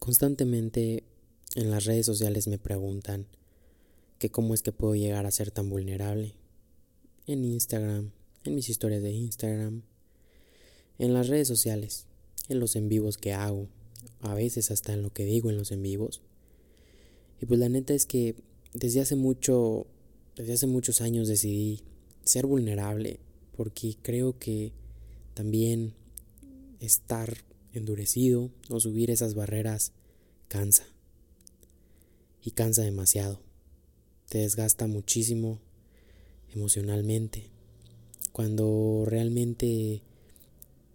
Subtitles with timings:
[0.00, 1.04] Constantemente
[1.56, 3.26] en las redes sociales me preguntan
[4.18, 6.32] que cómo es que puedo llegar a ser tan vulnerable.
[7.26, 8.10] En Instagram,
[8.44, 9.82] en mis historias de Instagram,
[10.98, 12.06] en las redes sociales,
[12.48, 13.68] en los en vivos que hago,
[14.20, 16.22] a veces hasta en lo que digo en los en vivos.
[17.42, 18.36] Y pues la neta es que
[18.72, 19.86] desde hace mucho,
[20.34, 21.82] desde hace muchos años decidí
[22.24, 23.20] ser vulnerable
[23.54, 24.72] porque creo que
[25.34, 25.92] también
[26.80, 29.92] estar endurecido o subir esas barreras
[30.48, 30.84] cansa.
[32.42, 33.40] Y cansa demasiado.
[34.28, 35.60] Te desgasta muchísimo
[36.54, 37.50] emocionalmente.
[38.32, 40.02] Cuando realmente,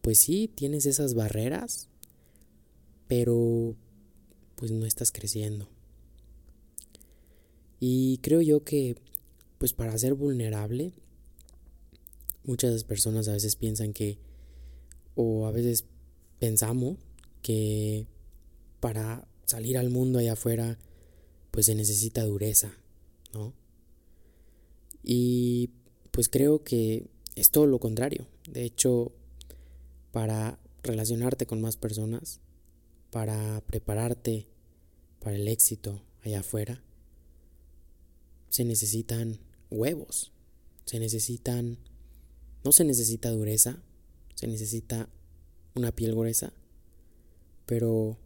[0.00, 1.88] pues sí, tienes esas barreras,
[3.08, 3.74] pero
[4.56, 5.68] pues no estás creciendo.
[7.80, 8.96] Y creo yo que,
[9.58, 10.92] pues para ser vulnerable,
[12.44, 14.18] muchas personas a veces piensan que,
[15.14, 15.84] o a veces
[16.44, 16.98] pensamos
[17.40, 18.06] que
[18.80, 20.78] para salir al mundo allá afuera,
[21.50, 22.74] pues se necesita dureza,
[23.32, 23.54] ¿no?
[25.02, 25.70] Y
[26.10, 28.26] pues creo que es todo lo contrario.
[28.46, 29.12] De hecho,
[30.12, 32.40] para relacionarte con más personas,
[33.10, 34.46] para prepararte
[35.20, 36.84] para el éxito allá afuera,
[38.50, 40.30] se necesitan huevos,
[40.84, 41.78] se necesitan,
[42.64, 43.82] no se necesita dureza,
[44.34, 45.08] se necesita
[45.74, 46.52] una piel gruesa,
[47.66, 48.16] pero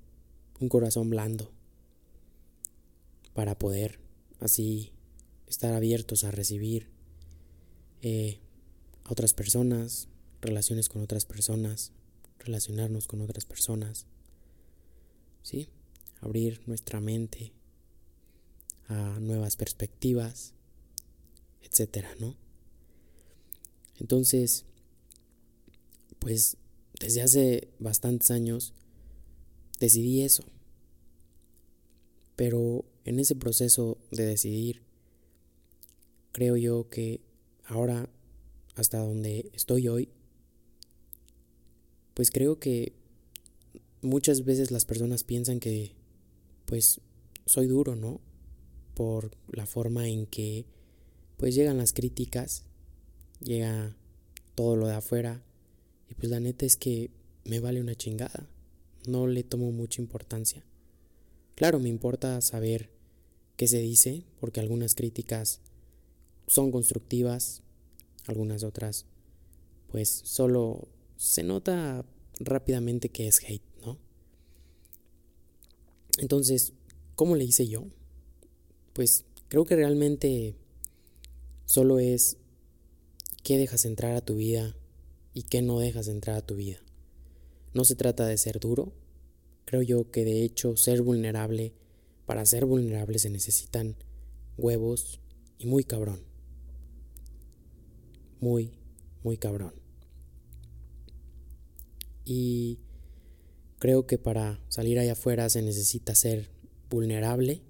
[0.61, 1.51] un corazón blando
[3.35, 4.01] para poder
[4.41, 4.93] así
[5.47, 6.89] estar abiertos a recibir
[8.03, 8.41] eh,
[9.05, 10.09] a otras personas,
[10.41, 11.93] relaciones con otras personas,
[12.39, 14.07] relacionarnos con otras personas,
[15.43, 15.69] ¿sí?
[16.21, 17.53] Abrir nuestra mente
[18.89, 20.55] a nuevas perspectivas,
[21.62, 22.37] etcétera, ¿no?
[23.99, 24.65] Entonces,
[26.19, 26.58] pues
[27.01, 28.75] desde hace bastantes años
[29.81, 30.45] decidí eso.
[32.37, 34.83] Pero en ese proceso de decidir,
[36.33, 37.21] creo yo que
[37.67, 38.09] ahora,
[38.75, 40.09] hasta donde estoy hoy,
[42.15, 42.93] pues creo que
[44.03, 45.93] muchas veces las personas piensan que,
[46.67, 47.01] pues,
[47.47, 48.21] soy duro, ¿no?
[48.95, 50.67] Por la forma en que,
[51.37, 52.65] pues, llegan las críticas,
[53.41, 53.97] llega
[54.55, 55.43] todo lo de afuera,
[56.19, 57.11] pues la neta es que
[57.45, 58.49] me vale una chingada
[59.09, 60.65] no le tomo mucha importancia.
[61.55, 62.91] Claro, me importa saber
[63.56, 65.61] qué se dice, porque algunas críticas
[66.47, 67.62] son constructivas,
[68.27, 69.07] algunas otras,
[69.91, 72.05] pues solo se nota
[72.39, 73.99] rápidamente que es hate, ¿no?
[76.19, 76.73] Entonces,
[77.15, 77.87] ¿cómo le hice yo?
[78.93, 80.55] Pues creo que realmente
[81.65, 82.37] solo es
[83.43, 84.77] qué dejas entrar a tu vida
[85.38, 86.81] y qué no dejas entrar a tu vida.
[87.72, 88.93] No se trata de ser duro.
[89.66, 91.75] Creo yo que de hecho ser vulnerable,
[92.26, 93.94] para ser vulnerable se necesitan
[94.56, 95.21] huevos
[95.56, 96.25] y muy cabrón.
[98.41, 98.72] Muy,
[99.22, 99.75] muy cabrón.
[102.25, 102.81] Y
[103.78, 106.50] creo que para salir allá afuera se necesita ser
[106.91, 107.62] vulnerable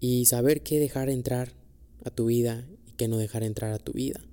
[0.00, 1.52] y saber qué dejar entrar
[2.06, 4.24] a tu vida y qué no dejar entrar a tu vida.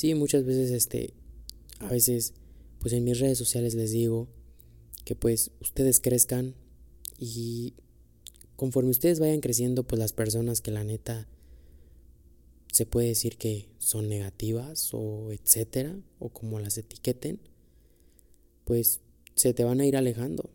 [0.00, 1.12] Sí, muchas veces este
[1.78, 2.32] a veces
[2.78, 4.28] pues en mis redes sociales les digo
[5.04, 6.54] que pues ustedes crezcan
[7.18, 7.74] y
[8.56, 11.28] conforme ustedes vayan creciendo, pues las personas que la neta
[12.72, 17.38] se puede decir que son negativas o etcétera, o como las etiqueten,
[18.64, 19.00] pues
[19.34, 20.48] se te van a ir alejando.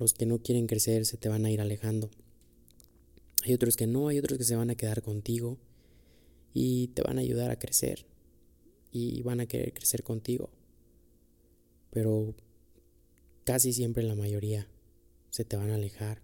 [0.00, 2.10] Los que no quieren crecer se te van a ir alejando.
[3.44, 5.58] Hay otros que no, hay otros que se van a quedar contigo
[6.52, 8.15] y te van a ayudar a crecer
[8.96, 10.50] y van a querer crecer contigo
[11.96, 12.34] pero
[13.44, 14.68] casi siempre la mayoría
[15.30, 16.20] se te van a alejar.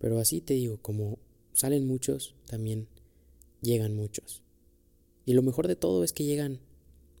[0.00, 1.20] Pero así te digo, como
[1.52, 2.88] salen muchos, también
[3.62, 4.42] llegan muchos.
[5.24, 6.58] Y lo mejor de todo es que llegan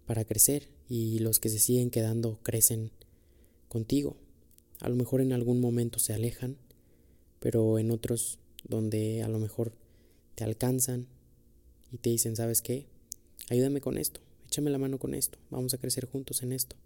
[0.06, 2.90] para crecer y los que se siguen quedando crecen
[3.68, 4.16] contigo.
[4.80, 6.56] A lo mejor en algún momento se alejan,
[7.38, 9.72] pero en otros donde a lo mejor
[10.34, 11.06] te alcanzan
[11.92, 12.88] y te dicen, ¿sabes qué?
[13.50, 14.20] Ayúdame con esto,
[14.56, 16.76] échame la mano con esto, vamos a crecer juntos en esto.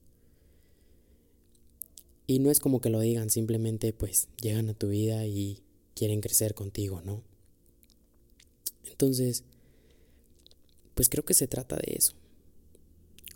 [2.26, 5.62] Y no es como que lo digan, simplemente pues llegan a tu vida y
[5.94, 7.22] quieren crecer contigo, ¿no?
[8.90, 9.44] Entonces,
[10.96, 12.14] pues creo que se trata de eso.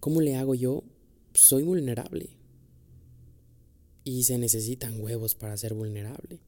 [0.00, 0.82] ¿Cómo le hago yo?
[1.32, 2.30] Soy vulnerable.
[4.02, 6.40] Y se necesitan huevos para ser vulnerable.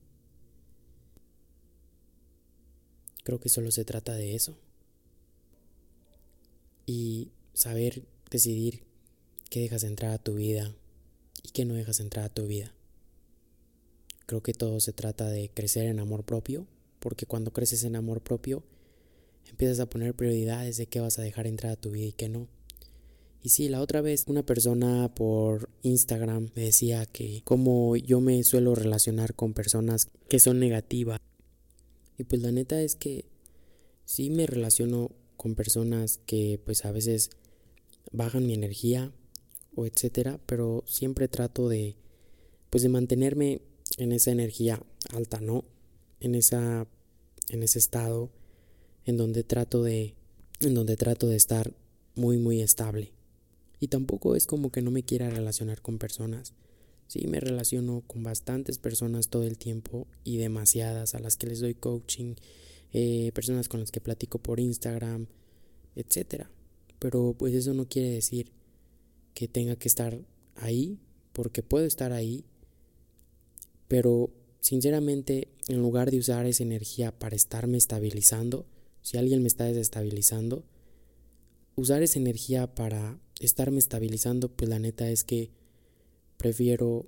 [3.22, 4.58] Creo que solo se trata de eso.
[6.84, 8.82] Y saber decidir
[9.48, 10.74] qué dejas entrar a tu vida
[11.42, 12.74] y que no dejas entrar a tu vida.
[14.26, 16.66] creo que todo se trata de crecer en amor propio,
[16.98, 18.62] porque cuando creces en amor propio,
[19.48, 22.28] empiezas a poner prioridades de qué vas a dejar entrar a tu vida y qué
[22.28, 22.48] no.
[23.42, 28.42] Y sí, la otra vez una persona por Instagram me decía que como yo me
[28.42, 31.20] suelo relacionar con personas que son negativas.
[32.18, 33.24] Y pues la neta es que
[34.04, 37.30] sí me relaciono con personas que pues a veces
[38.12, 39.12] bajan mi energía
[39.74, 41.96] o etcétera, pero siempre trato de
[42.70, 43.62] pues de mantenerme
[43.98, 45.64] en esa energía alta, ¿no?
[46.20, 46.86] En esa
[47.50, 48.30] en ese estado
[49.04, 50.14] en donde trato de
[50.60, 51.72] en donde trato de estar
[52.14, 53.12] muy muy estable.
[53.78, 56.54] Y tampoco es como que no me quiera relacionar con personas.
[57.08, 61.60] Sí, me relaciono con bastantes personas todo el tiempo y demasiadas a las que les
[61.60, 62.34] doy coaching,
[62.92, 65.26] eh, personas con las que platico por Instagram,
[65.94, 66.46] etc.
[66.98, 68.52] Pero pues eso no quiere decir
[69.34, 70.19] que tenga que estar
[70.54, 70.98] ahí,
[71.32, 72.44] porque puedo estar ahí,
[73.88, 78.66] pero sinceramente en lugar de usar esa energía para estarme estabilizando,
[79.02, 80.64] si alguien me está desestabilizando,
[81.76, 85.50] usar esa energía para estarme estabilizando, pues la neta es que
[86.38, 87.06] prefiero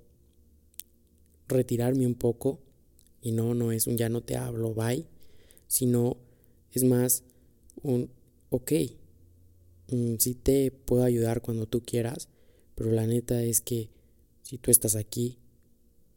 [1.47, 2.59] retirarme un poco
[3.21, 5.05] y no, no es un ya no te hablo, bye,
[5.67, 6.17] sino
[6.71, 7.23] es más
[7.81, 8.09] un
[8.49, 8.71] ok,
[9.91, 12.29] mm, sí te puedo ayudar cuando tú quieras,
[12.75, 13.89] pero la neta es que
[14.43, 15.37] si tú estás aquí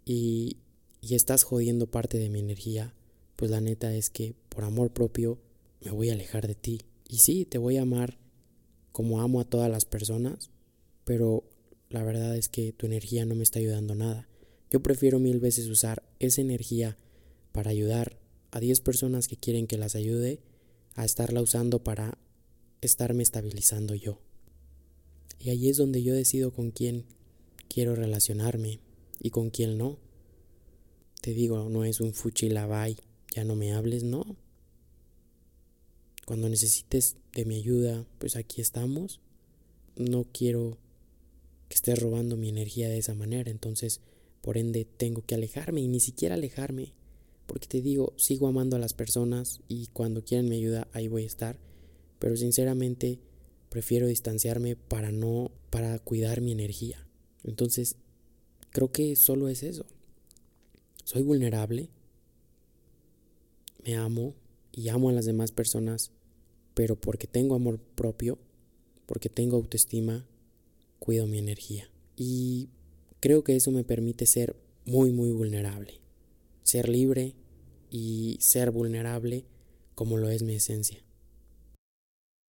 [0.05, 0.57] y,
[1.01, 2.95] y estás jodiendo parte de mi energía,
[3.37, 5.39] pues la neta es que por amor propio
[5.81, 6.83] me voy a alejar de ti.
[7.09, 8.19] Y sí, te voy a amar
[8.93, 10.51] como amo a todas las personas,
[11.05, 11.45] pero
[11.91, 14.29] la verdad es que tu energía no me está ayudando nada.
[14.71, 16.97] Yo prefiero mil veces usar esa energía
[17.53, 18.19] para ayudar
[18.51, 20.41] a 10 personas que quieren que las ayude
[20.95, 22.17] a estarla usando para
[22.82, 24.19] estarme estabilizando yo.
[25.38, 27.06] Y ahí es donde yo decido con quién
[27.69, 28.81] quiero relacionarme
[29.20, 29.99] y con quién no.
[31.20, 32.96] Te digo, no es un fuchilavay,
[33.34, 34.37] ya no me hables, no.
[36.26, 39.20] Cuando necesites de mi ayuda, pues aquí estamos.
[39.96, 40.79] No quiero
[41.69, 44.00] que estés robando mi energía de esa manera, entonces
[44.43, 46.93] por ende tengo que alejarme y ni siquiera alejarme,
[47.46, 51.23] porque te digo, sigo amando a las personas y cuando quieran mi ayuda ahí voy
[51.23, 51.58] a estar,
[52.23, 53.19] pero sinceramente
[53.69, 57.05] prefiero distanciarme para no para cuidar mi energía.
[57.43, 57.97] Entonces,
[58.71, 59.87] creo que solo es eso.
[61.03, 61.91] Soy vulnerable.
[63.85, 64.37] Me amo,
[64.71, 66.13] y amo a las demás personas,
[66.75, 68.39] pero porque tengo amor propio,
[69.07, 70.25] porque tengo autoestima,
[71.01, 71.91] cuido mi energía.
[72.15, 72.69] Y
[73.19, 74.55] creo que eso me permite ser
[74.85, 75.95] muy, muy vulnerable.
[76.63, 77.35] Ser libre
[77.91, 79.45] y ser vulnerable
[79.97, 81.05] como lo es mi esencia.